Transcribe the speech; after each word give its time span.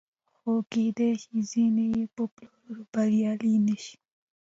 خو 0.37 0.51
کېدای 0.71 1.11
شي 1.23 1.37
ځینې 1.51 1.85
یې 1.95 2.05
په 2.15 2.23
پلورلو 2.33 2.83
بریالي 2.93 3.53
نشي 3.67 3.97